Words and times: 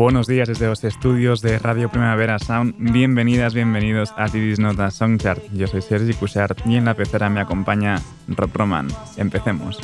Buenos 0.00 0.26
días 0.26 0.48
desde 0.48 0.66
los 0.66 0.82
estudios 0.82 1.42
de 1.42 1.58
Radio 1.58 1.90
Primavera 1.90 2.38
Sound. 2.38 2.74
Bienvenidas, 2.78 3.52
bienvenidos 3.52 4.14
a 4.16 4.28
Tidis 4.30 4.58
Nota 4.58 4.90
Songchart. 4.90 5.42
Yo 5.52 5.66
soy 5.66 5.82
Sergi 5.82 6.14
Cushart 6.14 6.66
y 6.66 6.76
en 6.76 6.86
la 6.86 6.94
pecera 6.94 7.28
me 7.28 7.38
acompaña 7.38 8.00
Rob 8.26 8.50
Roman. 8.54 8.88
Empecemos. 9.18 9.78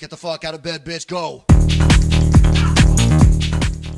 Get 0.00 0.10
the 0.10 0.16
fuck 0.16 0.44
out 0.44 0.54
of 0.54 0.62
bed, 0.64 0.84
bitch, 0.84 1.06
go. 1.08 1.44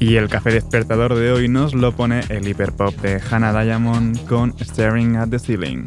Y 0.02 0.16
el 0.16 0.28
café 0.28 0.50
despertador 0.50 1.14
de 1.14 1.30
hoy 1.30 1.48
nos 1.48 1.74
lo 1.74 1.92
pone 1.92 2.22
el 2.28 2.48
hiperpop 2.48 2.92
de 3.02 3.20
Hannah 3.20 3.62
Diamond 3.62 4.26
con 4.26 4.52
Staring 4.60 5.14
at 5.14 5.28
the 5.28 5.38
Ceiling. 5.38 5.84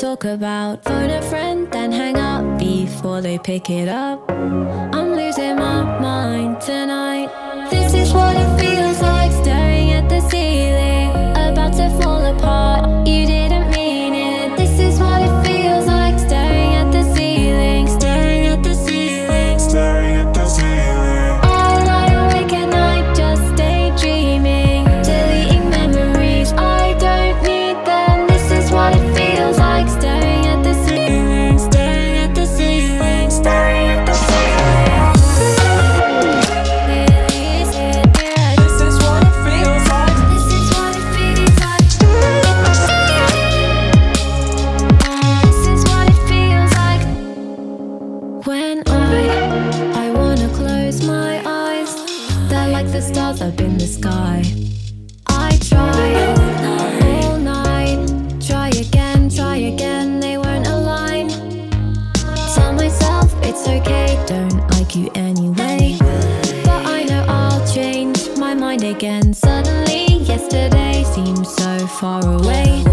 Talk 0.00 0.24
about. 0.24 0.84
Phone 0.84 1.10
a 1.10 1.22
friend, 1.22 1.70
then 1.72 1.90
hang 1.92 2.16
up 2.16 2.58
before 2.58 3.20
they 3.20 3.38
pick 3.38 3.68
it 3.68 3.88
up. 3.88 4.30
I'm 4.30 5.14
losing 5.14 5.56
my 5.56 5.82
mind 6.00 6.60
tonight. 6.60 7.28
This 7.70 7.94
is 7.94 8.12
what 8.12 8.36
it 8.36 8.50
feels 8.60 9.00
like 9.02 9.32
staring 9.32 9.92
at 9.92 10.08
the 10.08 10.20
ceiling, 10.30 11.10
about 11.46 11.72
to 11.74 11.88
fall 12.00 12.24
apart. 12.24 13.06
You 13.06 13.26
didn't 13.26 13.67
far 71.98 72.24
away. 72.24 72.87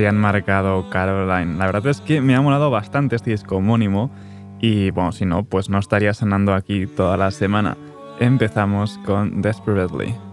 Se 0.00 0.08
han 0.08 0.16
marcado 0.16 0.88
Caroline. 0.88 1.58
La 1.58 1.66
verdad 1.66 1.86
es 1.88 2.00
que 2.00 2.22
me 2.22 2.34
ha 2.34 2.40
molado 2.40 2.70
bastante 2.70 3.16
este 3.16 3.32
disco 3.32 3.56
homónimo 3.56 4.10
y 4.58 4.90
bueno, 4.92 5.12
si 5.12 5.26
no, 5.26 5.44
pues 5.44 5.68
no 5.68 5.78
estaría 5.78 6.14
sonando 6.14 6.54
aquí 6.54 6.86
toda 6.86 7.18
la 7.18 7.30
semana. 7.30 7.76
Empezamos 8.18 8.98
con 9.04 9.42
Desperately. 9.42 10.29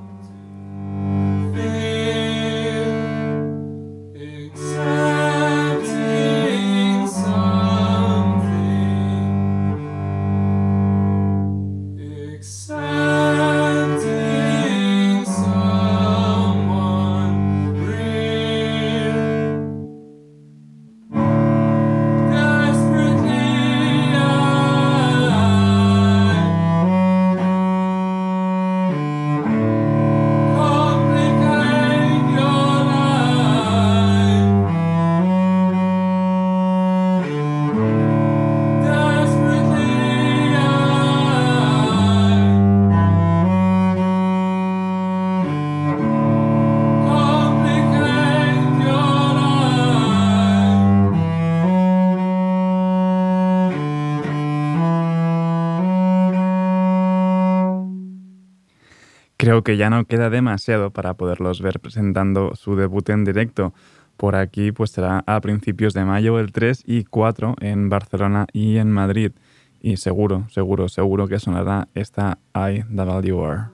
Creo 59.47 59.63
que 59.63 59.77
ya 59.77 59.89
no 59.89 60.03
queda 60.03 60.29
demasiado 60.29 60.91
para 60.91 61.13
poderlos 61.13 61.61
ver 61.61 61.79
presentando 61.79 62.53
su 62.55 62.75
debut 62.75 63.07
en 63.07 63.23
directo. 63.23 63.73
Por 64.17 64.35
aquí 64.35 64.73
pues 64.73 64.91
será 64.91 65.23
a 65.25 65.39
principios 65.39 65.93
de 65.93 66.03
mayo 66.03 66.37
el 66.37 66.51
3 66.51 66.83
y 66.85 67.05
4 67.05 67.55
en 67.61 67.87
Barcelona 67.87 68.47
y 68.51 68.75
en 68.75 68.91
Madrid. 68.91 69.31
Y 69.79 69.95
seguro, 69.95 70.49
seguro, 70.49 70.89
seguro 70.89 71.29
que 71.29 71.39
sonará 71.39 71.87
esta 71.93 72.39
IWR. 72.53 73.69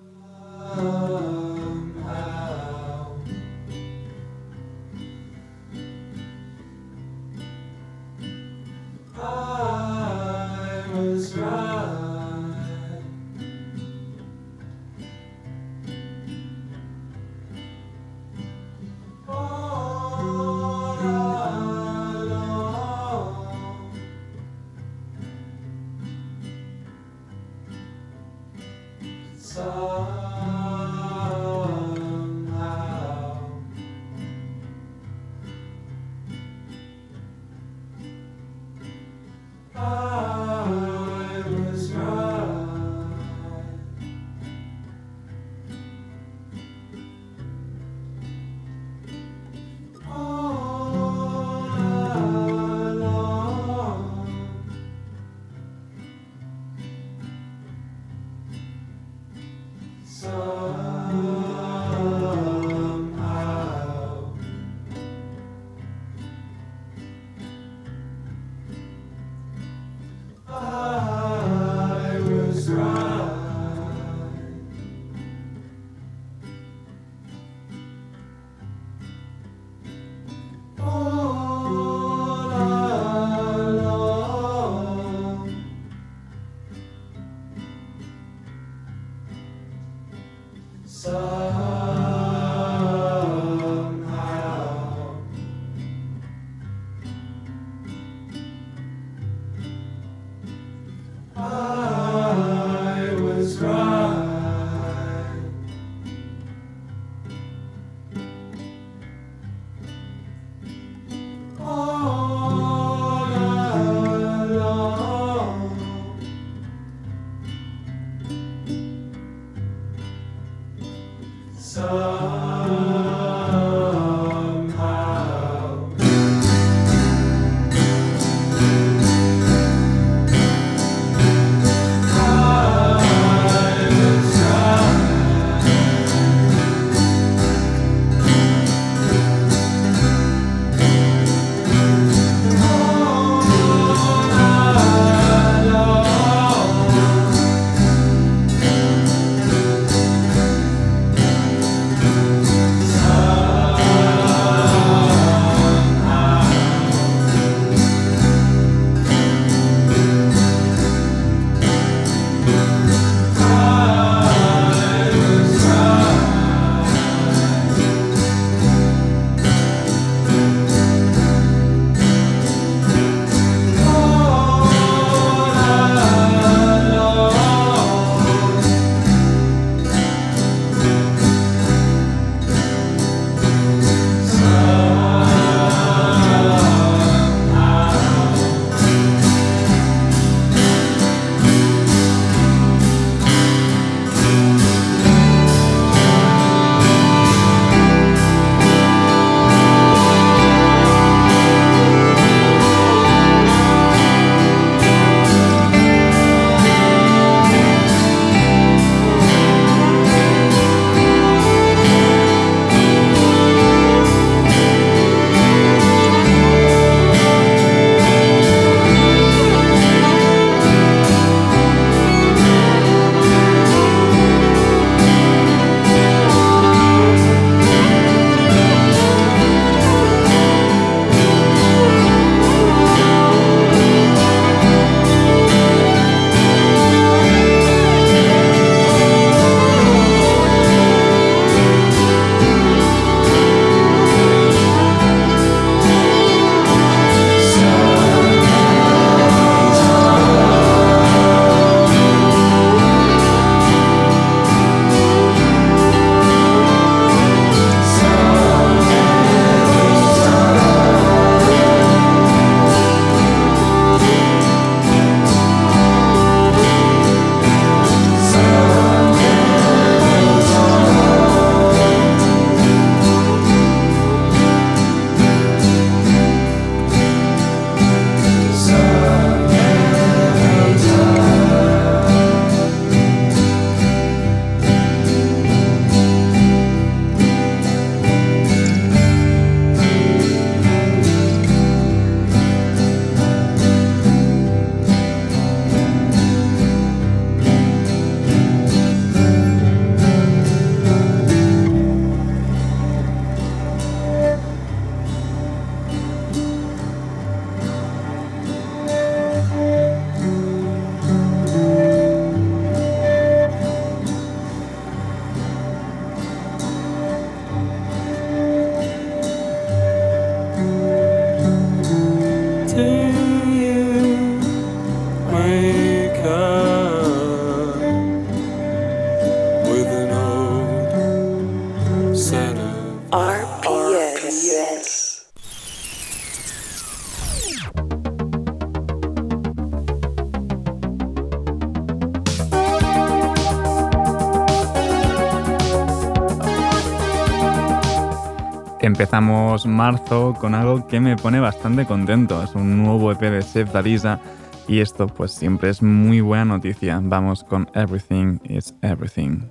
Empezamos 348.93 349.65
marzo 349.65 350.35
con 350.39 350.53
algo 350.53 350.85
que 350.85 351.00
me 351.00 351.15
pone 351.15 351.39
bastante 351.39 351.83
contento. 351.83 352.43
Es 352.43 352.53
un 352.53 352.83
nuevo 352.83 353.12
EP 353.12 353.21
de 353.21 353.41
Seth 353.41 353.71
Dalisa 353.71 354.19
y 354.67 354.81
esto 354.81 355.07
pues 355.07 355.31
siempre 355.31 355.71
es 355.71 355.81
muy 355.81 356.21
buena 356.21 356.45
noticia. 356.45 357.00
Vamos 357.01 357.43
con 357.43 357.67
Everything 357.73 358.38
is 358.43 358.75
Everything. 358.83 359.50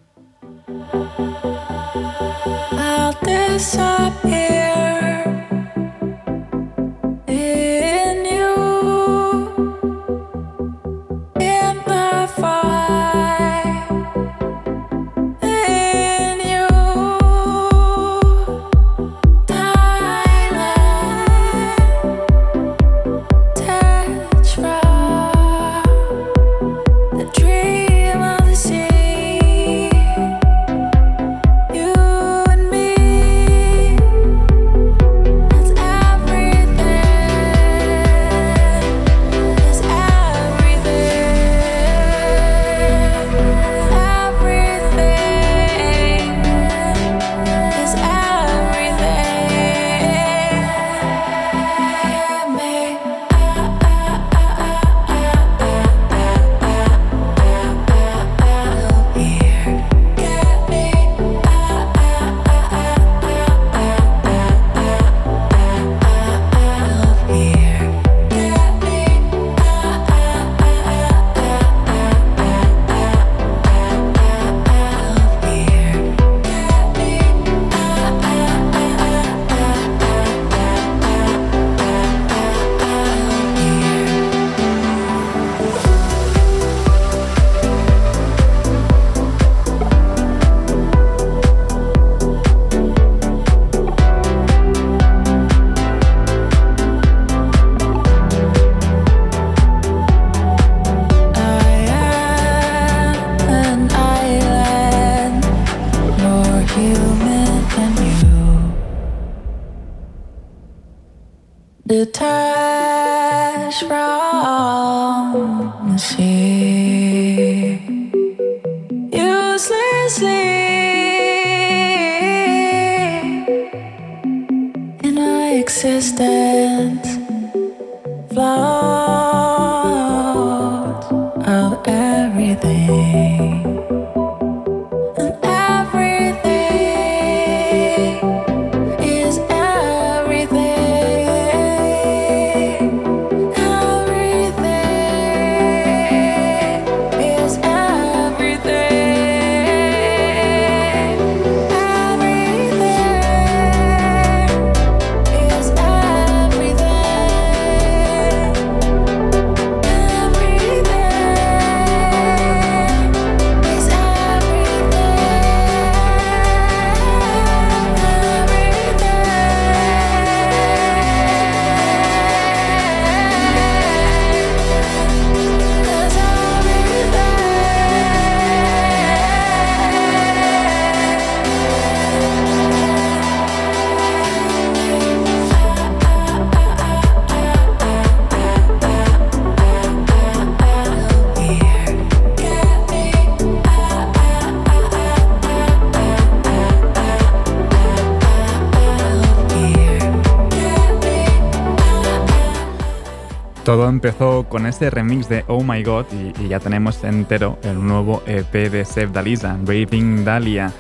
Con 204.53 204.67
este 204.67 204.91
remix 204.91 205.31
de 205.31 205.47
Oh 205.49 205.65
My 205.65 205.83
God 205.83 206.05
y, 206.13 206.49
ya 206.49 206.61
tenemos 206.61 207.03
entero 207.05 207.59
el 207.63 207.83
nuevo 207.83 208.23
EP 208.27 208.53
de 208.53 208.85
Seth 208.85 209.11
Dalisa, 209.11 209.57
Raving 209.65 210.27
Dahlia. 210.27 210.71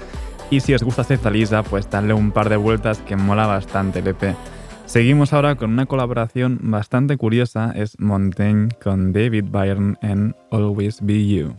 Y 0.50 0.60
si 0.60 0.74
os 0.74 0.82
gusta 0.82 1.04
Seth 1.04 1.22
Dalisa, 1.22 1.62
pues 1.62 1.88
darle 1.88 2.12
un 2.12 2.32
par 2.32 2.50
de 2.50 2.56
vueltas 2.56 2.98
que 2.98 3.16
mola 3.16 3.46
bastante 3.46 4.00
el 4.00 4.08
EP. 4.08 4.36
Seguimos 4.84 5.32
ahora 5.32 5.54
con 5.54 5.70
una 5.70 5.86
colaboración 5.86 6.58
bastante 6.60 7.16
curiosa, 7.16 7.72
es 7.74 7.98
Montaigne 7.98 8.68
con 8.82 9.14
David 9.14 9.46
Byrne 9.50 9.96
en 10.02 10.36
Always 10.50 10.98
Be 11.00 11.26
You. 11.26 11.54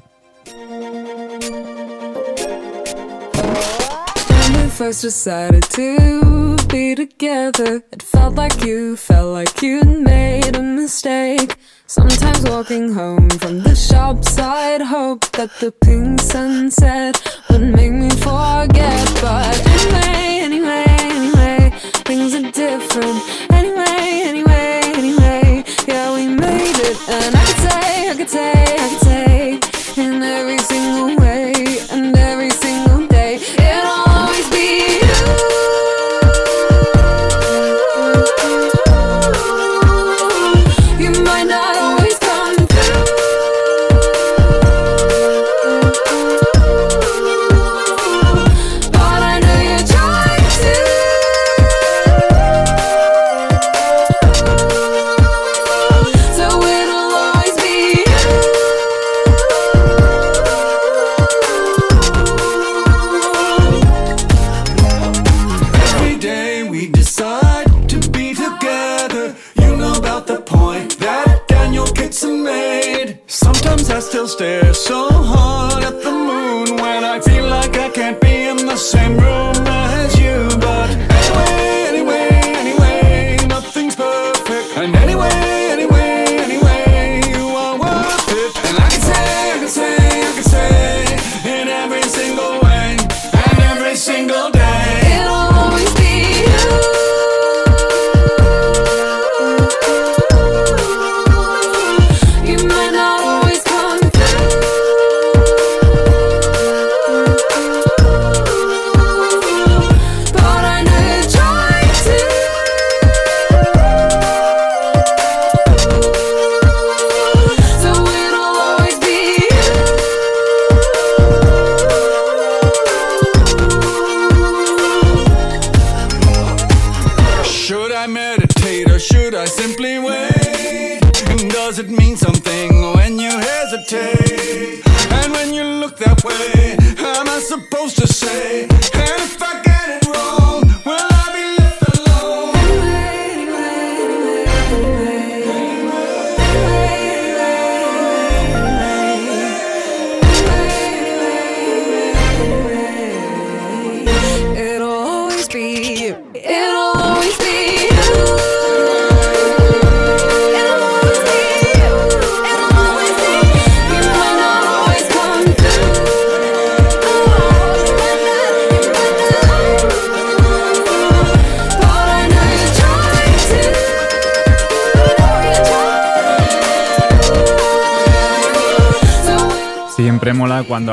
Be 6.74 6.96
together, 6.96 7.84
it 7.92 8.01
felt 8.01 8.34
like 8.34 8.65
you 8.65 8.98
felt 8.98 9.32
like 9.32 9.62
you'd 9.62 9.86
made 9.86 10.56
a 10.56 10.63
mistake. 10.63 11.56
Sometimes 11.86 12.42
walking 12.50 12.94
home 12.94 13.30
from 13.30 13.62
the 13.62 13.75
shop 13.75 14.25
side, 14.25 14.82
hope 14.82 15.24
that 15.34 15.51
the 15.60 15.72
pink 15.72 16.20
sunset 16.20 17.22
would 17.51 17.62
make 17.62 17.92
me 17.92 18.10
forget. 18.10 19.12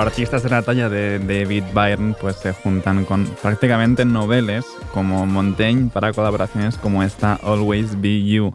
Cuando 0.00 0.12
artistas 0.12 0.42
de 0.42 0.48
la 0.48 0.62
talla 0.62 0.88
de 0.88 1.18
David 1.18 1.64
Byrne 1.74 2.14
pues 2.18 2.36
se 2.36 2.54
juntan 2.54 3.04
con 3.04 3.26
prácticamente 3.42 4.06
noveles 4.06 4.64
como 4.94 5.26
Montaigne 5.26 5.90
para 5.90 6.14
colaboraciones 6.14 6.78
como 6.78 7.02
esta 7.02 7.34
Always 7.34 8.00
Be 8.00 8.24
You. 8.24 8.54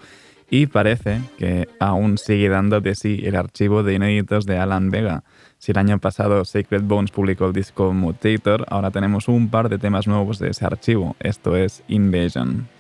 Y 0.50 0.66
parece 0.66 1.22
que 1.38 1.70
aún 1.80 2.18
sigue 2.18 2.50
dando 2.50 2.82
de 2.82 2.96
sí 2.96 3.22
el 3.24 3.36
archivo 3.36 3.84
de 3.84 3.94
inéditos 3.94 4.48
de 4.48 4.58
Alan 4.58 4.90
Vega. 4.90 5.24
Si 5.60 5.72
el 5.72 5.78
año 5.78 6.00
pasado 6.00 6.46
Sacred 6.46 6.82
Bones 6.82 7.12
publicó 7.12 7.46
el 7.46 7.54
disco 7.54 7.94
Mutator, 7.94 8.66
ahora 8.68 8.90
tenemos 8.90 9.28
un 9.28 9.50
par 9.50 9.70
de 9.70 9.78
temas 9.78 10.08
nuevos 10.08 10.40
de 10.40 10.50
ese 10.50 10.66
archivo. 10.66 11.16
Esto 11.20 11.56
es 11.56 11.84
Invasion. 11.88 12.75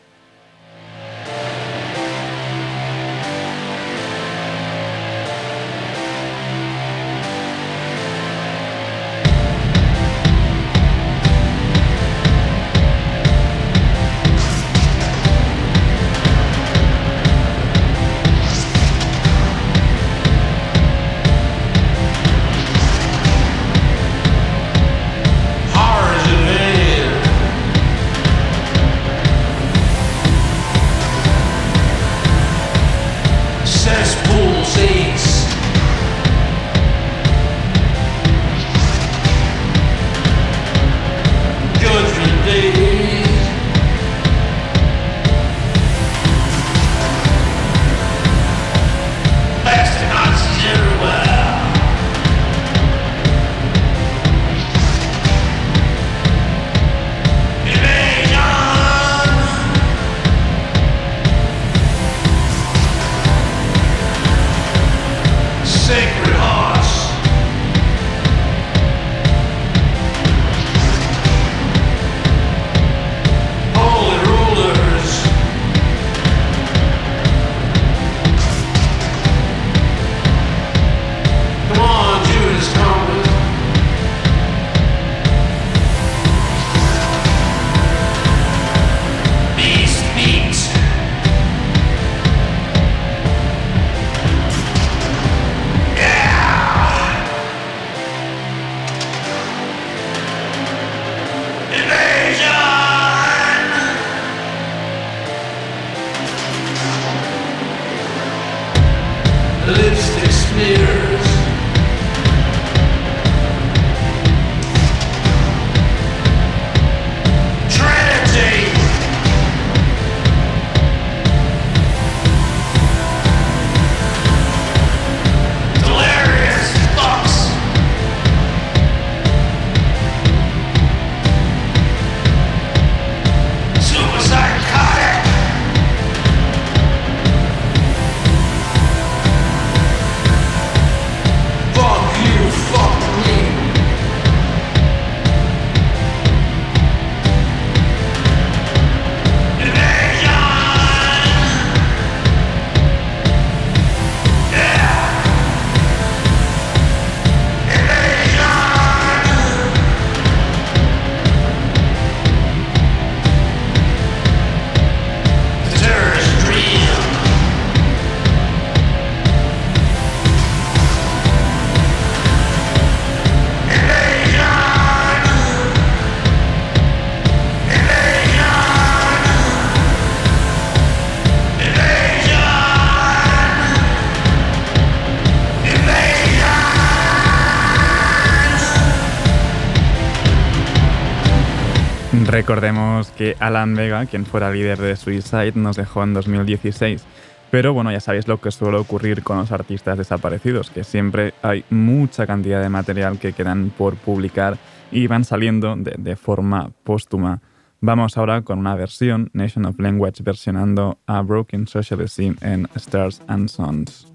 Recordemos 192.46 193.10
que 193.10 193.36
Alan 193.40 193.74
Vega, 193.74 194.06
quien 194.06 194.24
fuera 194.24 194.52
líder 194.52 194.78
de 194.78 194.96
Suicide, 194.96 195.54
nos 195.56 195.78
dejó 195.78 196.04
en 196.04 196.14
2016. 196.14 197.04
Pero 197.50 197.74
bueno, 197.74 197.92
ya 197.92 198.00
sabéis 198.00 198.28
lo 198.28 198.40
que 198.40 198.52
suele 198.52 198.78
ocurrir 198.78 199.24
con 199.24 199.40
los 199.40 199.52
artistas 199.52 199.98
desaparecidos, 199.98 200.70
que 200.70 200.84
siempre 200.84 201.34
hay 201.42 201.66
mucha 201.72 202.28
cantidad 202.28 202.62
de 202.62 202.70
material 202.70 203.18
que 203.18 203.34
quedan 203.34 203.72
por 203.76 203.96
publicar 203.96 204.60
y 204.92 205.08
van 205.08 205.24
saliendo 205.24 205.76
de, 205.76 206.16
forma 206.16 206.70
póstuma. 206.84 207.42
Vamos 207.82 208.16
ahora 208.16 208.44
con 208.44 208.60
una 208.60 208.76
versión, 208.76 209.32
Nation 209.34 209.66
of 209.66 209.80
Language 209.80 210.22
versionando 210.22 211.00
a 211.08 211.24
Broken 211.24 211.66
Socialism 211.66 212.34
en 212.42 212.70
Stars 212.76 213.24
and 213.28 213.50
Sons. 213.50 214.15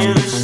you 0.00 0.43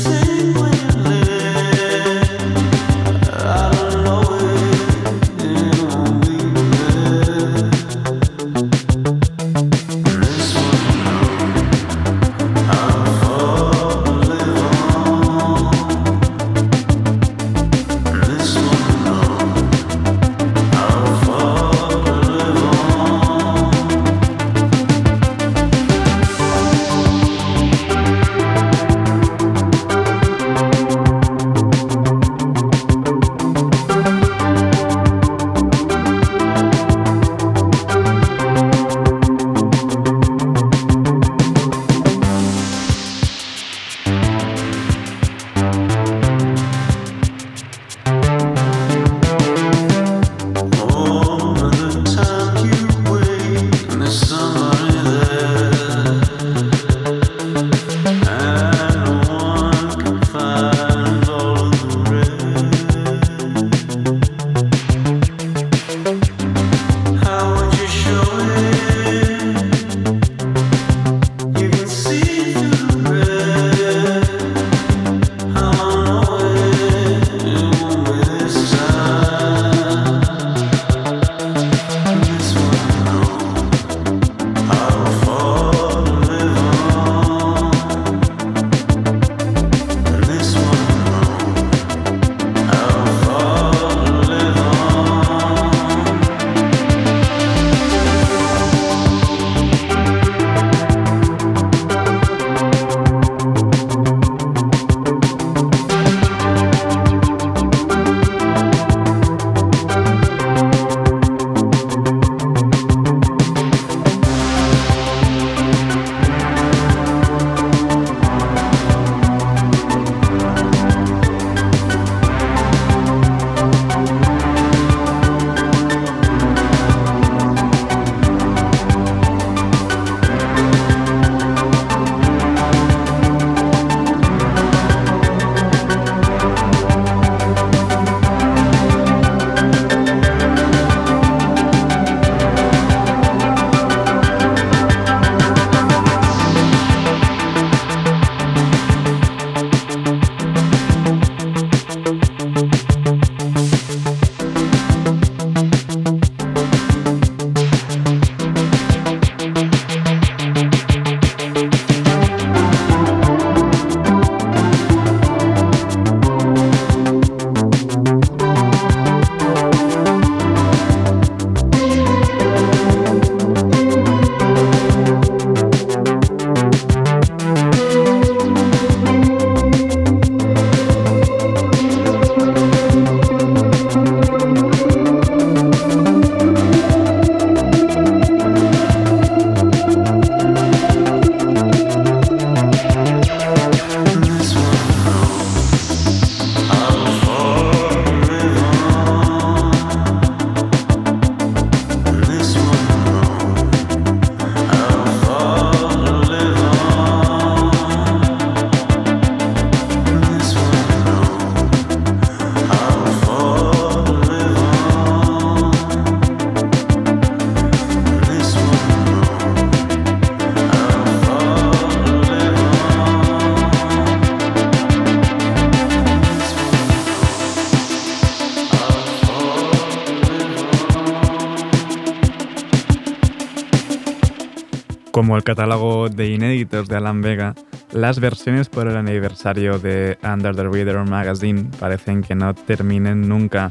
Como 235.20 235.36
el 235.36 235.44
catálogo 235.44 236.08
de 236.08 236.30
inéditos 236.30 236.88
de 236.88 236.96
Alan 236.96 237.20
Vega, 237.20 237.54
las 237.92 238.20
versiones 238.20 238.70
por 238.70 238.88
el 238.88 238.96
aniversario 238.96 239.78
de 239.78 240.16
Under 240.22 240.56
the 240.56 240.66
Reader 240.66 241.04
Magazine 241.04 241.68
parecen 241.78 242.22
que 242.22 242.34
no 242.34 242.54
terminen 242.54 243.28
nunca. 243.28 243.70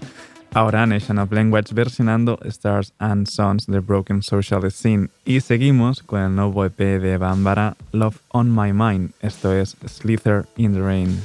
Ahora 0.54 0.86
Nation 0.86 1.18
of 1.18 1.32
Language 1.32 1.74
versionando 1.74 2.38
Stars 2.44 2.94
and 3.00 3.26
Sons 3.28 3.66
de 3.66 3.80
Broken 3.80 4.22
Social 4.22 4.72
Scene. 4.72 5.10
Y 5.26 5.42
seguimos 5.42 6.04
con 6.04 6.22
el 6.22 6.36
nuevo 6.36 6.66
EP 6.66 6.78
de 6.78 7.18
Bambara, 7.18 7.76
Love 7.94 8.18
on 8.28 8.56
My 8.56 8.72
Mind. 8.72 9.14
Esto 9.20 9.52
es 9.52 9.76
Slither 9.88 10.46
in 10.56 10.74
the 10.74 10.82
Rain. 10.82 11.20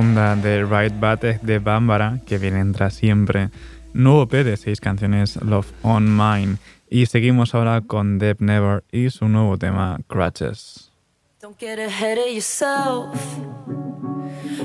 Profunda 0.00 0.34
de 0.34 0.64
Right 0.64 0.98
Batek 0.98 1.42
de 1.42 1.58
Bambara 1.58 2.20
que 2.24 2.38
viene 2.38 2.72
tras 2.72 2.94
siempre. 2.94 3.50
Nuevo 3.92 4.22
EP 4.22 4.44
de 4.44 4.56
seis 4.56 4.80
canciones 4.80 5.36
Love 5.42 5.70
on 5.82 6.16
Mine. 6.16 6.56
Y 6.88 7.04
seguimos 7.04 7.54
ahora 7.54 7.82
con 7.82 8.18
Deb 8.18 8.38
Never 8.40 8.82
y 8.90 9.10
su 9.10 9.28
nuevo 9.28 9.58
tema 9.58 9.98
Crutches. 10.08 10.90
Don't 11.42 11.58
get 11.58 11.78
ahead 11.78 12.16
of 12.16 12.32
yourself. 12.32 13.14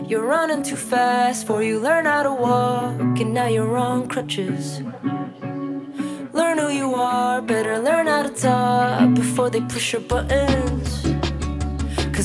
You're 0.07 0.25
running 0.25 0.63
too 0.63 0.77
fast 0.77 1.45
before 1.45 1.63
you 1.63 1.81
learn 1.81 2.05
how 2.05 2.23
to 2.23 2.31
walk, 2.33 3.19
and 3.19 3.33
now 3.33 3.47
you're 3.47 3.77
on 3.77 4.07
crutches. 4.07 4.81
Learn 6.31 6.59
who 6.59 6.69
you 6.69 6.95
are, 6.95 7.41
better 7.41 7.77
learn 7.79 8.07
how 8.07 8.23
to 8.23 8.29
talk 8.29 9.13
before 9.15 9.49
they 9.49 9.61
push 9.61 9.91
your 9.91 10.01
buttons. 10.01 10.94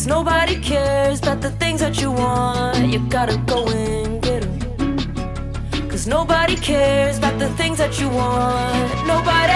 Cause 0.01 0.07
nobody 0.07 0.59
cares 0.59 1.21
about 1.21 1.43
the 1.43 1.51
things 1.51 1.81
that 1.81 2.01
you 2.01 2.11
want, 2.11 2.91
you 2.91 3.01
gotta 3.11 3.37
go 3.45 3.69
and 3.69 4.23
get 4.23 4.45
'em. 4.45 5.91
Cause 5.91 6.07
nobody 6.07 6.57
cares 6.57 7.19
about 7.19 7.39
the 7.39 7.51
things 7.59 7.77
that 7.77 8.01
you 8.01 8.09
want, 8.09 9.07
nobody. 9.07 9.53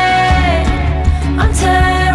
I'm 1.41 1.51
tearing 1.55 2.14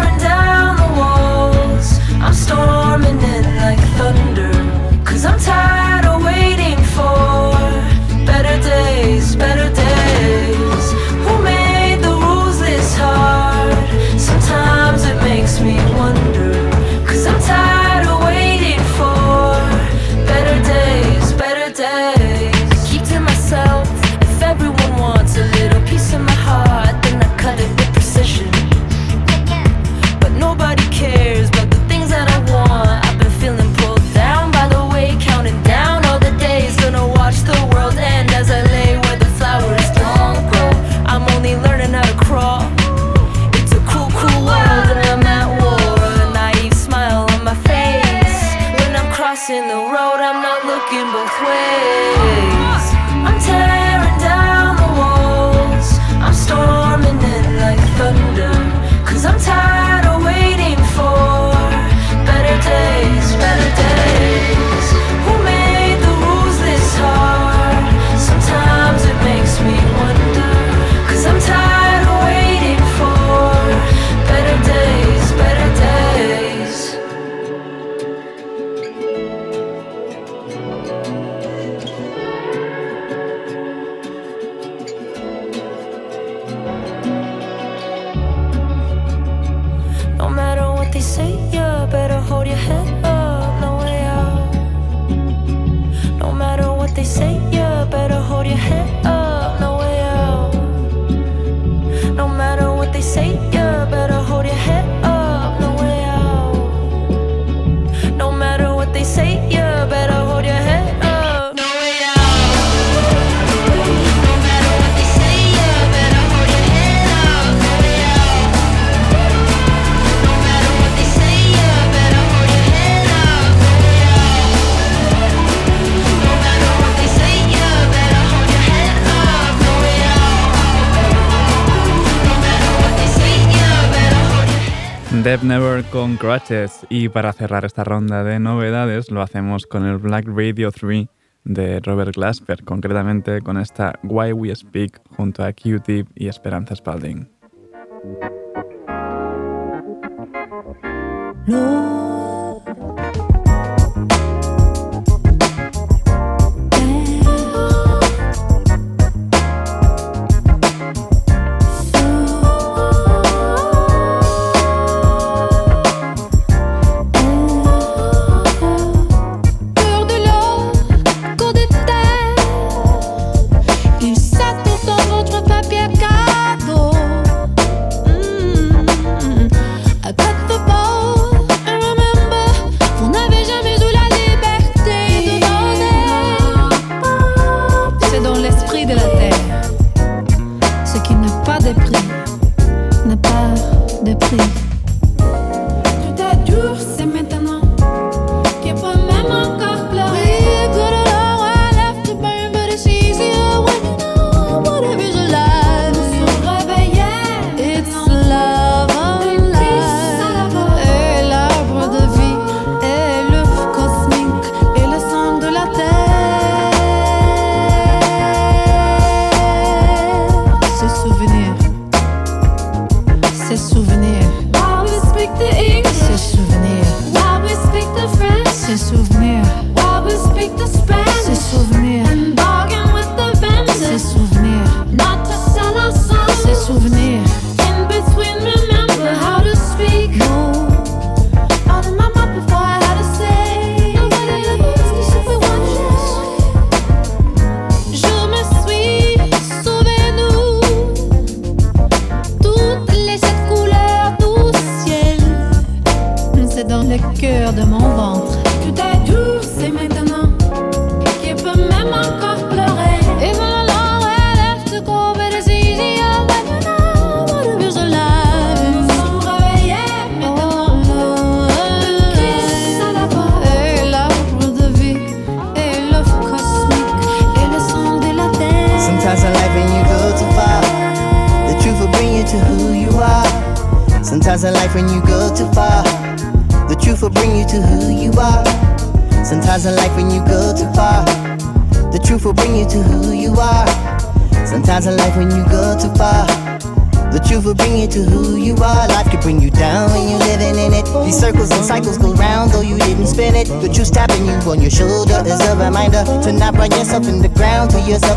Dev 135.30 135.44
Never 135.44 135.84
con 135.84 136.16
Crutches. 136.16 136.84
Y 136.88 137.08
para 137.08 137.32
cerrar 137.32 137.64
esta 137.64 137.84
ronda 137.84 138.24
de 138.24 138.40
novedades, 138.40 139.12
lo 139.12 139.22
hacemos 139.22 139.64
con 139.64 139.86
el 139.86 139.98
Black 139.98 140.26
Radio 140.26 140.72
3 140.72 141.06
de 141.44 141.78
Robert 141.78 142.16
Glasper, 142.16 142.64
concretamente 142.64 143.40
con 143.40 143.56
esta 143.56 143.96
Why 144.02 144.32
We 144.32 144.52
Speak 144.56 145.00
junto 145.16 145.44
a 145.44 145.52
Q-Tip 145.52 146.08
y 146.16 146.26
Esperanza 146.26 146.74
Spalding. 146.74 147.30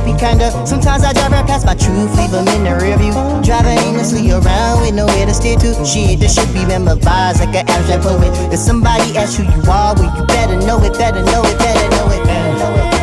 me 0.05 0.13
kinda. 0.17 0.51
Sometimes 0.65 1.03
I 1.03 1.13
drive 1.13 1.31
right 1.31 1.45
past 1.45 1.65
my 1.65 1.75
truth, 1.75 2.15
leave 2.17 2.31
them 2.31 2.47
in 2.49 2.63
the 2.63 2.71
rearview. 2.71 3.13
Driving 3.43 3.77
aimlessly 3.79 4.31
around 4.31 4.81
with 4.81 4.93
nowhere 4.93 5.25
to 5.25 5.33
steer 5.33 5.57
to. 5.57 5.85
She 5.85 5.99
ain't 6.11 6.21
the 6.21 6.27
shit 6.27 6.51
be 6.53 6.65
memorized 6.65 7.39
like 7.39 7.55
an 7.55 7.67
abstract 7.69 8.03
poet. 8.03 8.31
If 8.53 8.59
somebody 8.59 9.15
asks 9.17 9.37
who 9.37 9.43
you 9.43 9.61
are, 9.69 9.95
well, 9.95 10.17
you 10.17 10.25
better 10.25 10.57
know 10.57 10.81
it, 10.83 10.93
better 10.97 11.23
know 11.23 11.43
it, 11.43 11.57
better 11.57 11.89
know 11.95 12.07
it, 12.11 12.23
better 12.25 12.53
know 12.59 12.73
it. 12.75 12.93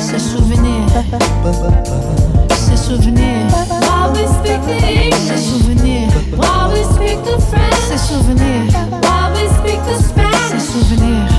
Se 0.00 0.18
souvenir, 0.18 0.88
souvenir, 2.76 3.46
while 3.86 4.10
we 4.12 4.26
speak 4.26 4.60
the 4.66 4.76
English, 4.88 5.14
se 5.28 5.36
souvenir, 5.36 6.10
while 6.36 6.72
we 6.72 6.82
speak 6.94 7.22
the 7.24 7.38
French, 7.50 7.74
se 7.88 7.96
souvenir, 7.96 8.66
while 9.02 9.30
we 9.32 9.46
speak 9.58 9.80
the 9.84 9.94
Spanish. 10.02 10.19
souvenir. 10.70 11.29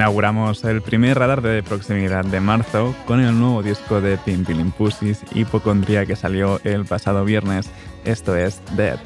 Inauguramos 0.00 0.64
el 0.64 0.80
primer 0.80 1.18
radar 1.18 1.42
de 1.42 1.62
proximidad 1.62 2.24
de 2.24 2.40
marzo 2.40 2.94
con 3.04 3.20
el 3.20 3.38
nuevo 3.38 3.62
disco 3.62 4.00
de 4.00 4.16
Pimpilin 4.16 4.70
Pussies 4.72 5.20
Hipocondría 5.34 6.06
que 6.06 6.16
salió 6.16 6.58
el 6.64 6.86
pasado 6.86 7.22
viernes. 7.26 7.68
Esto 8.06 8.34
es 8.34 8.62
Dead. 8.78 8.98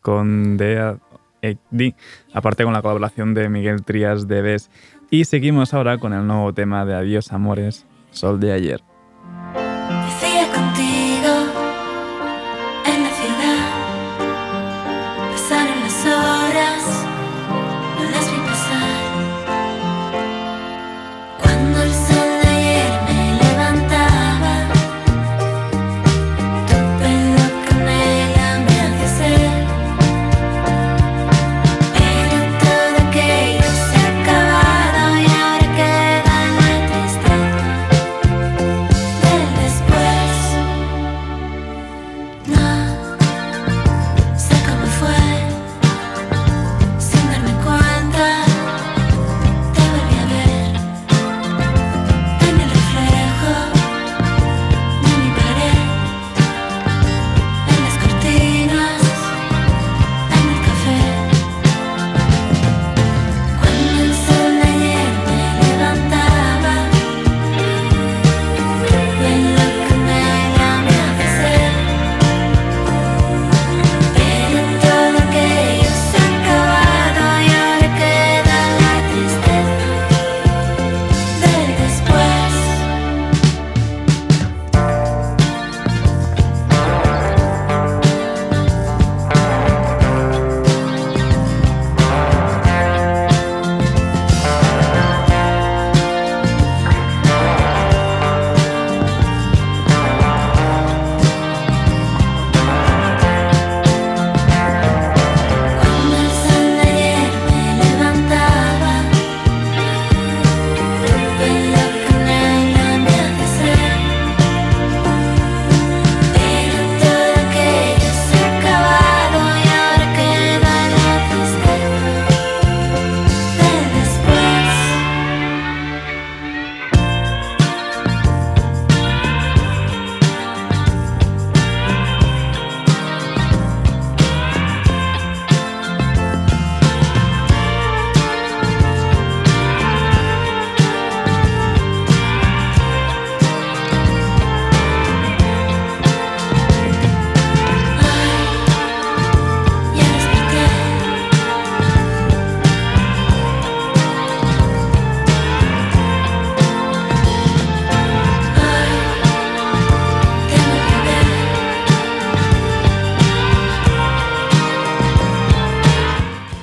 Con 0.00 0.56
The 0.56 0.78
AD, 0.78 0.98
eh, 1.42 1.94
aparte 2.32 2.64
con 2.64 2.72
la 2.72 2.82
colaboración 2.82 3.34
de 3.34 3.48
Miguel 3.48 3.82
Trías 3.84 4.28
de 4.28 4.42
Bes. 4.42 4.70
Y 5.10 5.24
seguimos 5.24 5.74
ahora 5.74 5.98
con 5.98 6.12
el 6.12 6.26
nuevo 6.26 6.52
tema 6.52 6.84
de 6.84 6.94
Adiós 6.94 7.32
Amores, 7.32 7.86
Sol 8.10 8.40
de 8.40 8.52
ayer. 8.52 8.82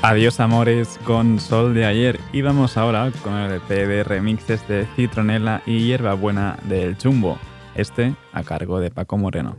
Adiós 0.10 0.40
Amores 0.40 0.98
con 1.04 1.38
Sol 1.38 1.74
de 1.74 1.86
ayer. 1.86 2.18
Y 2.32 2.42
vamos 2.42 2.78
ahora 2.78 3.12
con 3.22 3.34
el 3.34 3.56
EP 3.56 3.68
de 3.68 4.06
remixes 4.06 4.66
de 4.66 4.88
Citronela 4.96 5.62
y 5.66 5.80
Hierbabuena 5.80 6.58
del 6.64 6.98
Chumbo, 6.98 7.38
este 7.76 8.16
a 8.32 8.42
cargo 8.44 8.80
de 8.80 8.90
Paco 8.90 9.18
Moreno. 9.18 9.58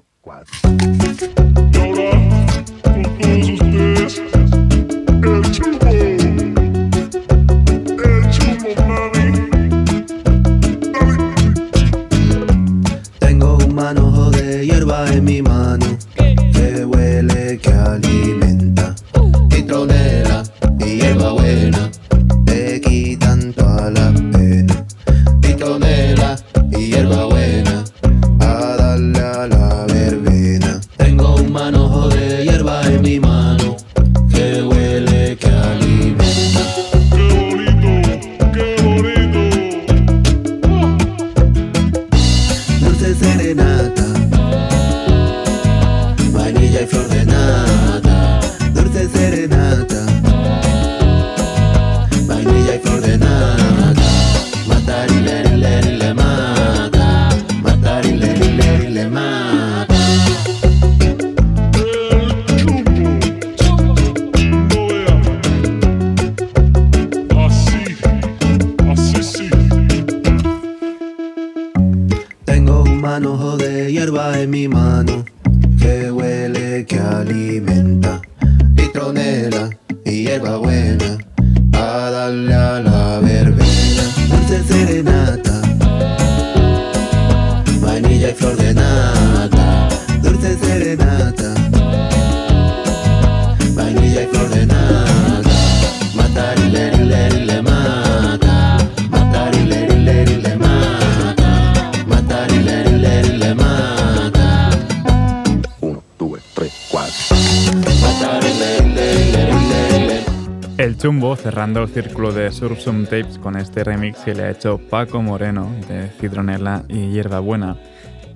Chumbo 111.09 111.37
cerrando 111.37 111.85
el 111.85 111.89
círculo 111.89 112.35
de 112.35 112.53
Sursum 112.53 113.05
Tapes 113.05 113.39
con 113.39 113.57
este 113.57 113.83
remix 113.83 114.19
que 114.19 114.35
le 114.35 114.43
ha 114.43 114.51
hecho 114.51 114.77
Paco 114.77 115.23
Moreno 115.23 115.73
de 115.89 116.11
Cidronela 116.21 116.85
y 116.87 117.13
Hierbabuena. 117.13 117.79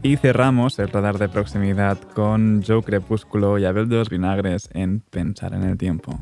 Y 0.02 0.16
cerramos 0.16 0.78
el 0.78 0.88
radar 0.88 1.18
de 1.18 1.28
proximidad 1.28 1.98
con 2.14 2.62
Joe 2.66 2.82
Crepúsculo 2.82 3.58
y 3.58 3.66
Abel 3.66 3.90
de 3.90 3.96
los 3.96 4.08
Vinagres 4.08 4.70
en 4.72 5.00
Pensar 5.00 5.52
en 5.52 5.64
el 5.64 5.76
Tiempo. 5.76 6.18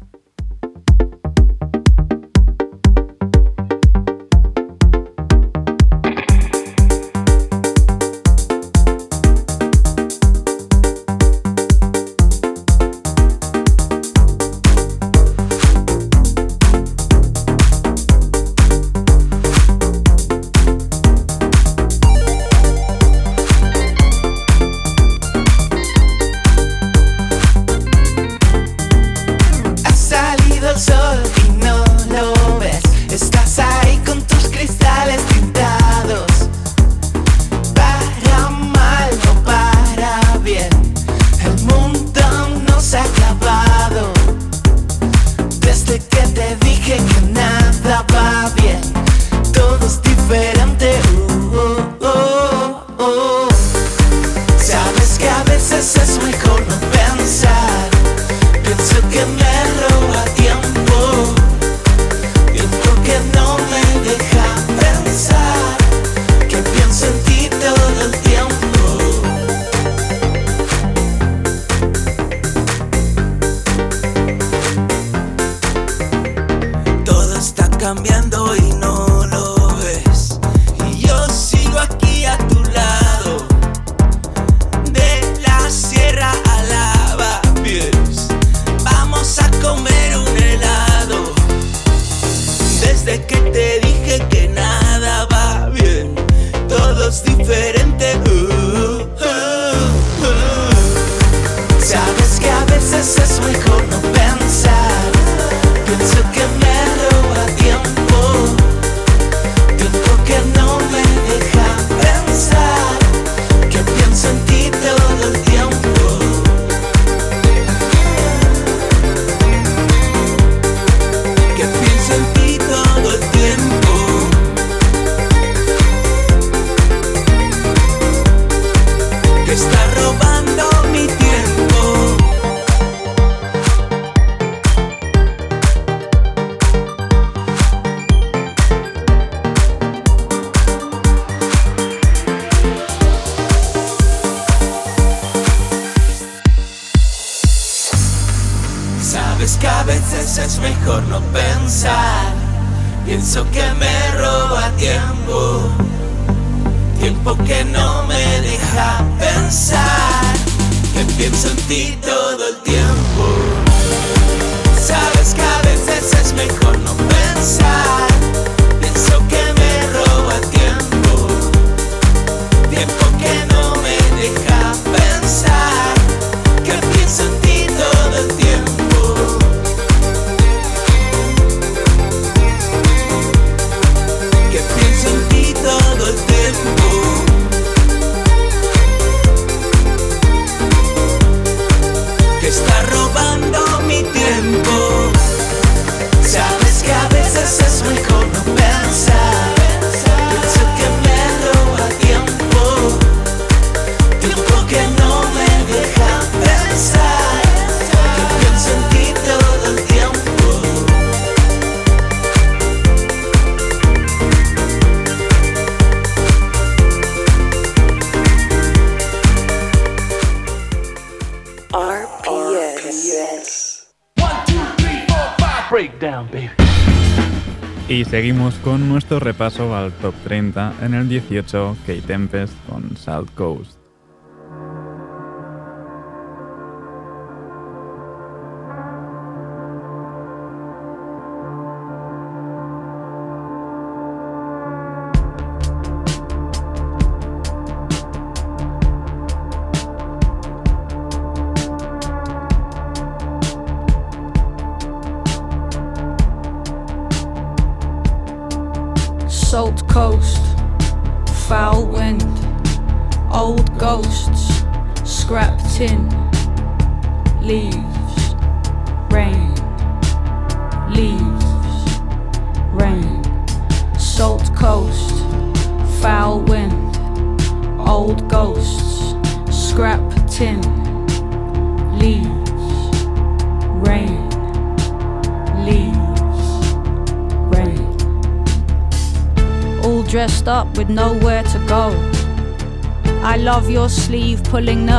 Seguimos 228.11 228.57
con 228.57 228.89
nuestro 228.89 229.21
repaso 229.21 229.77
al 229.77 229.93
top 229.93 230.15
30 230.25 230.75
en 230.83 230.95
el 230.95 231.09
18, 231.09 231.77
Kate 231.87 232.03
Tempest 232.03 232.53
con 232.69 232.97
South 232.97 233.31
Coast. 233.37 233.80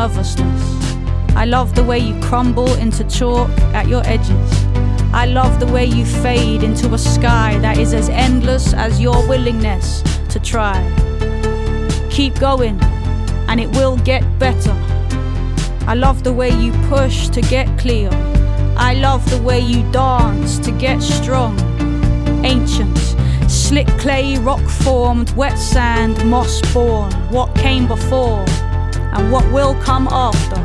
Nervousness. 0.02 0.95
I 1.36 1.45
love 1.45 1.76
the 1.76 1.84
way 1.84 1.99
you 1.99 2.20
crumble 2.22 2.74
into 2.86 3.04
chalk 3.04 3.52
at 3.80 3.88
your 3.88 4.02
edges. 4.08 4.52
I 5.14 5.28
love 5.28 5.60
the 5.60 5.68
way 5.68 5.86
you 5.86 6.06
fade 6.06 6.64
into 6.64 6.91
a 6.95 6.97
sky 6.97 7.60
that 7.60 7.78
is 7.78 7.93
as 7.93 8.10
endless 8.10 8.74
as 8.74 8.99
your 8.99 9.20
willingness 9.28 10.02
to 10.30 10.39
try. 10.39 10.80
Keep 12.10 12.39
going, 12.39 12.82
and 13.47 13.60
it 13.60 13.70
will 13.78 13.95
get 13.97 14.24
better. 14.39 14.76
I 15.91 15.93
love 15.93 16.24
the 16.24 16.34
way 16.34 16.49
you 16.49 16.72
push 16.89 17.30
to 17.30 17.41
get 17.41 17.68
clear. 17.78 18.10
I 18.89 18.95
love 18.95 19.24
the 19.30 19.41
way 19.43 19.60
you 19.60 19.84
dance 19.91 20.58
to 20.66 20.72
get 20.72 20.99
strong. 21.04 21.54
Ancient, 22.43 22.97
slick 23.47 23.89
clay, 23.99 24.39
rock 24.39 24.66
formed, 24.84 25.30
wet 25.34 25.60
sand, 25.60 26.28
moss 26.28 26.60
born. 26.74 27.12
What 27.30 27.54
came 27.54 27.88
before 27.88 28.43
and 29.14 29.32
what 29.32 29.49
will 29.51 29.76
come 29.82 30.07
after. 30.09 30.55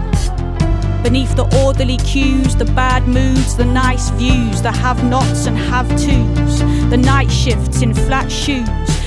Beneath 1.03 1.37
the 1.37 1.47
orderly 1.65 1.99
cues, 1.99 2.57
the 2.57 2.65
bad 2.65 3.07
moods, 3.07 3.57
the 3.57 3.65
nice 3.65 4.11
views, 4.11 4.61
the 4.61 4.73
have 4.73 5.05
nots 5.05 5.47
and 5.47 5.57
have 5.57 5.89
tos, 5.91 6.59
the 6.91 6.97
night 6.97 7.31
shifts 7.31 7.83
in 7.83 7.95
flat 7.95 8.31
shoes, 8.31 8.67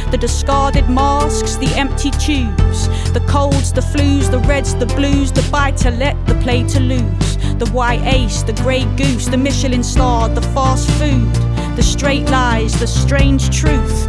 the 0.10 0.18
discarded 0.18 0.90
masks, 0.90 1.58
the 1.58 1.68
empty 1.76 2.12
tubes, 2.12 2.88
the 3.12 3.24
colds, 3.28 3.74
the 3.74 3.82
flus, 3.82 4.32
the 4.32 4.40
reds, 4.40 4.76
the 4.76 4.86
blues, 4.86 5.32
the 5.32 5.46
buy 5.52 5.72
to 5.72 5.92
let, 5.92 6.16
the 6.26 6.36
play 6.36 6.64
to 6.70 6.80
lose, 6.80 7.38
the 7.58 7.70
white 7.74 8.02
ace, 8.04 8.44
the 8.44 8.54
grey 8.54 8.86
goose, 8.96 9.26
the 9.26 9.38
Michelin 9.38 9.84
star, 9.84 10.30
the 10.30 10.42
fast 10.54 10.90
food, 10.92 11.34
the 11.76 11.84
straight 11.84 12.30
lies, 12.30 12.80
the 12.80 12.88
strange 12.88 13.50
truth. 13.56 14.08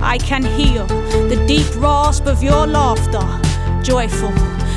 I 0.00 0.18
can 0.18 0.44
hear 0.44 0.84
the 1.28 1.42
deep 1.48 1.66
rasp 1.76 2.26
of 2.26 2.42
your 2.42 2.66
laughter, 2.66 3.26
joyful. 3.86 4.32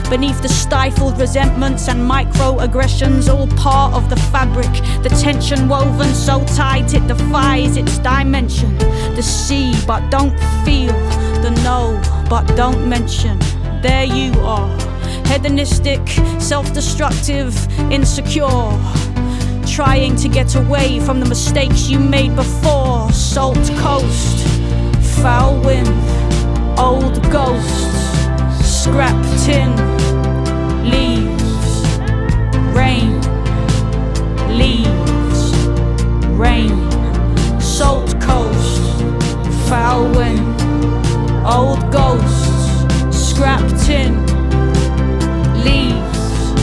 Beneath 0.07 0.39
the 0.43 0.49
stifled 0.49 1.19
resentments 1.19 1.87
and 1.87 1.99
microaggressions, 1.99 3.27
all 3.27 3.47
part 3.57 3.91
of 3.95 4.07
the 4.07 4.15
fabric. 4.31 4.71
The 5.01 5.09
tension 5.09 5.67
woven 5.67 6.13
so 6.13 6.45
tight 6.45 6.93
it 6.93 7.07
defies 7.07 7.75
its 7.75 7.97
dimension. 7.97 8.77
The 9.15 9.23
see, 9.23 9.73
but 9.87 10.07
don't 10.11 10.37
feel. 10.63 10.93
The 11.41 11.49
know, 11.63 11.99
but 12.29 12.45
don't 12.55 12.87
mention. 12.87 13.39
There 13.81 14.03
you 14.03 14.31
are. 14.41 14.69
Hedonistic, 15.25 16.07
self 16.39 16.71
destructive, 16.71 17.53
insecure. 17.91 18.69
Trying 19.65 20.17
to 20.17 20.29
get 20.29 20.53
away 20.55 20.99
from 20.99 21.19
the 21.19 21.25
mistakes 21.27 21.89
you 21.89 21.97
made 21.97 22.35
before. 22.35 23.11
Salt 23.11 23.57
coast, 23.77 24.45
foul 25.21 25.59
wind, 25.61 25.87
old 26.77 27.21
ghosts, 27.31 27.99
scrap 28.83 29.21
tin, 29.43 29.75
leaves, 30.89 31.85
rain, 32.73 33.19
leaves, 34.57 35.53
rain, 36.39 36.89
salt 37.59 38.09
coast, 38.21 39.01
foul 39.67 40.09
wind, 40.13 40.61
old 41.45 41.91
ghosts, 41.91 43.27
scrap 43.29 43.59
tin, 43.81 44.15
leaves, 45.61 46.53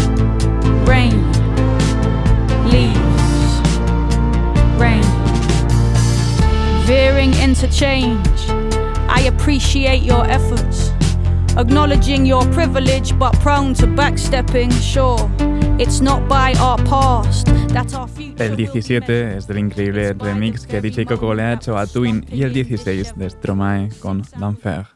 rain, 0.89 1.21
leaves, 2.71 3.61
rain. 4.81 5.05
Veering 6.87 7.35
interchange. 7.35 8.49
I 9.07 9.27
appreciate 9.29 10.03
your 10.03 10.25
efforts. 10.27 10.96
Acknowledging 11.59 12.27
your 12.27 12.47
privilege, 12.53 13.19
but 13.19 13.33
prone 13.41 13.73
to 13.75 13.87
backstepping, 13.87 14.71
sure. 14.73 15.31
It's 15.79 16.03
not 16.03 16.29
by 16.29 16.53
our 16.61 16.77
past 16.85 17.47
that 17.73 17.95
our 17.95 18.07
future. 18.07 18.45
El 18.45 18.57
17 18.57 19.37
es 19.39 19.47
del 19.47 19.59
increíble 19.59 20.13
remix 20.13 20.67
que 20.67 20.83
DJ 20.83 21.07
Coco 21.07 21.35
le 21.35 21.43
ha 21.43 21.53
hecho 21.55 21.79
a 21.79 21.87
Twin 21.87 22.27
y 22.31 22.43
el 22.43 22.53
16 22.53 23.15
de 23.17 23.31
Stromae 23.31 23.89
con 24.01 24.23
L'Enfer. 24.39 24.96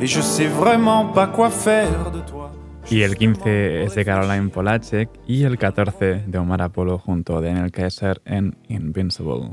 Et 0.00 0.06
je 0.06 0.20
sais 0.20 0.48
vraiment 0.48 1.12
pas 1.12 1.26
quoi 1.26 1.50
faire 1.50 2.10
de 2.10 2.20
toi. 2.20 2.50
Y 2.88 3.02
el 3.02 3.16
15 3.16 3.46
es 3.46 3.94
de 3.94 4.04
Caroline 4.04 4.50
Polacek 4.50 5.08
y 5.26 5.42
el 5.42 5.58
14 5.58 6.22
de 6.26 6.38
Omar 6.38 6.62
Apollo 6.62 6.98
junto 6.98 7.36
a 7.36 7.40
Daniel 7.40 7.70
Kaiser 7.70 8.22
en 8.24 8.56
Invincible. 8.68 9.50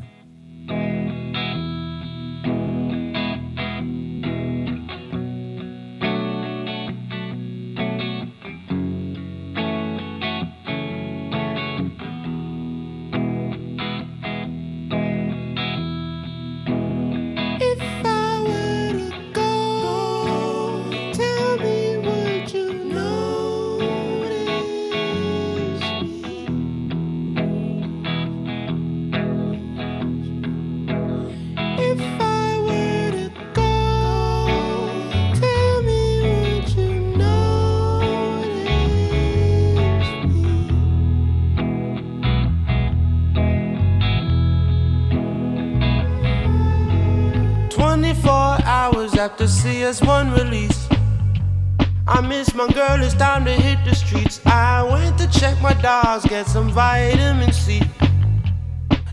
Dogs, 56.13 56.29
get 56.29 56.47
some 56.47 56.69
vitamin 56.69 57.51
C. 57.51 57.81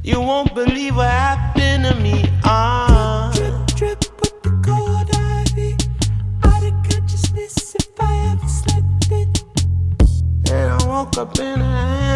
You 0.02 0.20
won't 0.20 0.54
believe 0.54 0.96
what 0.96 1.08
happened 1.08 1.84
to 1.84 1.94
me. 1.96 2.24
Ah. 2.44 3.30
Drip, 3.34 3.66
drip, 3.78 4.20
with 4.20 4.42
the 4.42 4.50
cold 4.64 5.08
ivy. 5.14 5.76
Out 6.44 6.62
of 6.62 6.74
consciousness 6.88 7.74
if 7.74 7.88
I 8.00 8.32
ever 8.32 8.48
slept 8.48 9.10
it. 9.10 9.44
And 10.50 10.70
I 10.72 10.86
woke 10.86 11.16
up 11.16 11.38
in 11.38 11.60
an 11.60 12.09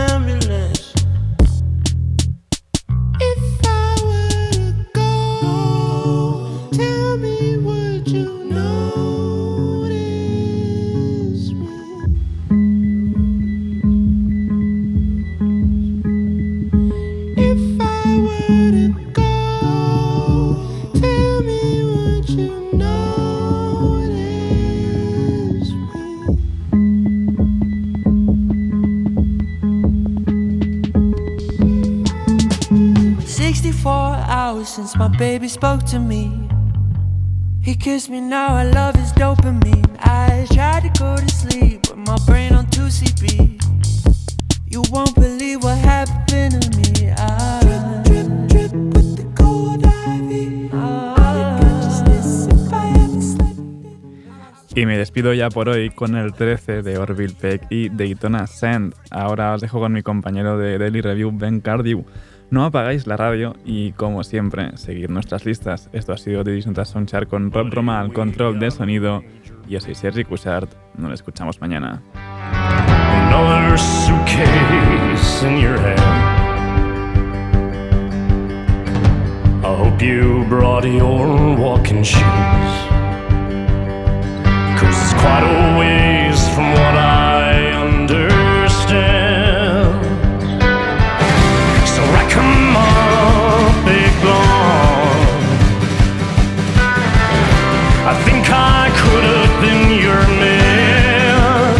since 34.94 35.10
my 35.10 35.16
baby 35.16 35.48
spoke 35.48 35.84
to 35.84 35.98
me. 35.98 36.48
He 37.62 37.74
kissed 37.74 38.10
me 38.10 38.20
now, 38.20 38.54
I 38.54 38.64
love 38.64 38.94
his 38.94 39.12
dopamine. 39.12 39.96
I 40.00 40.46
tried 40.52 40.82
to 40.82 41.00
go 41.00 41.16
to 41.16 41.28
sleep 41.28 41.88
with 41.88 41.96
my 41.96 42.16
brain 42.26 42.52
on 42.54 42.66
2CB. 42.66 43.60
You 44.66 44.82
won't 44.90 45.14
believe 45.14 45.62
what 45.62 45.78
happened 45.78 46.60
to 46.62 46.70
me. 46.76 47.12
I 47.16 47.60
drip, 47.62 48.04
drip, 48.04 48.48
drip 48.48 48.72
with 48.94 49.16
the 49.16 49.24
cold 49.36 49.84
ivy. 49.86 50.68
Out 50.72 51.36
of 51.36 51.60
consciousness 51.60 52.46
if 52.48 52.72
I 52.72 52.88
ever 53.04 53.22
slept. 53.22 54.76
Y 54.76 54.86
me 54.86 54.98
despido 54.98 55.32
ya 55.32 55.48
por 55.48 55.68
hoy 55.68 55.90
con 55.90 56.16
el 56.16 56.34
13 56.34 56.82
de 56.82 56.98
Orville 56.98 57.34
Peck 57.34 57.66
y 57.70 57.88
Daytona 57.88 58.46
Sand. 58.46 58.94
Ahora 59.10 59.54
os 59.54 59.60
dejo 59.60 59.80
con 59.80 59.92
mi 59.92 60.02
compañero 60.02 60.58
de 60.58 60.78
Daily 60.78 61.00
Review, 61.00 61.30
Ben 61.32 61.60
Cardew. 61.60 62.04
No 62.50 62.64
apagáis 62.64 63.06
la 63.06 63.16
radio 63.16 63.56
y, 63.64 63.92
como 63.92 64.22
siempre, 64.22 64.76
seguid 64.76 65.08
nuestras 65.08 65.44
listas. 65.44 65.88
Esto 65.92 66.12
ha 66.12 66.16
sido 66.16 66.44
The 66.44 66.52
Disney 66.52 66.84
Soundchart 66.84 67.28
con 67.28 67.50
Rob 67.50 67.72
Roma 67.72 68.00
al 68.00 68.12
control 68.12 68.58
de 68.58 68.70
sonido. 68.70 69.22
Yo 69.68 69.80
soy 69.80 69.94
Sergi 69.94 70.24
Cushart. 70.24 70.70
Nos 70.96 71.12
escuchamos 71.14 71.60
mañana. 71.60 72.02
Another 73.26 73.78
suitcase 73.78 75.42
in 75.46 75.58
your 75.58 75.78
hand. 75.78 76.34
I 79.64 79.76
hope 79.76 80.02
you 80.02 80.44
brought 80.48 80.84
your 80.84 81.56
walking 81.56 82.04
shoes. 82.04 82.20
Cause 84.78 84.94
it's 85.02 85.14
quite 85.14 85.42
a 85.42 85.78
ways 85.78 86.48
from 86.50 86.70
what 86.72 86.94
I 86.94 87.43
I 98.06 98.12
think 98.24 98.44
I 98.50 98.90
could 99.00 99.24
have 99.24 99.60
been 99.62 99.98
your 99.98 100.22
man. 100.36 101.72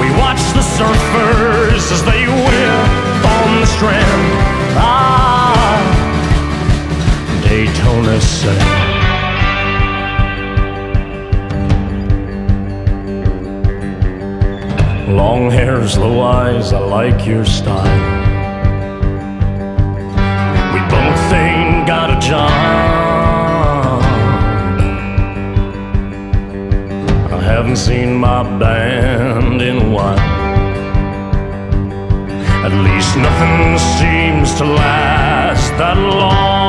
We 0.00 0.08
watch 0.18 0.40
the 0.56 0.64
surfers 0.76 1.92
as 1.92 2.02
they 2.02 2.24
whip 2.24 3.24
on 3.36 3.60
the 3.60 3.66
strand. 3.66 4.22
Ah, 4.78 5.76
Daytona 7.42 8.18
Sand. 8.18 9.14
Long 15.14 15.50
hair, 15.50 15.86
slow 15.86 16.22
eyes, 16.22 16.72
I 16.72 16.78
like 16.78 17.26
your 17.26 17.44
style. 17.44 17.84
We 20.72 20.80
both 20.88 21.32
ain't 21.34 21.86
got 21.86 22.10
a 22.10 22.18
job. 22.26 22.65
Haven't 27.56 27.76
seen 27.76 28.14
my 28.14 28.42
band 28.58 29.62
in 29.62 29.78
a 29.78 29.88
while. 29.88 30.18
At 32.66 32.72
least 32.84 33.16
nothing 33.16 33.78
seems 33.96 34.54
to 34.58 34.64
last 34.66 35.70
that 35.78 35.96
long. 35.96 36.65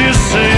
you 0.00 0.12
say 0.12 0.57